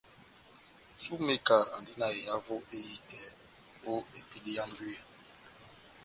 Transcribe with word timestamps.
Sumeka 1.03 1.57
andi 1.75 1.93
na 1.99 2.07
ehavo 2.19 2.55
ehitɛ 2.77 3.21
o 3.89 3.91
epedi 4.19 4.51
ya 4.57 4.63
mbwiya. 4.69 5.03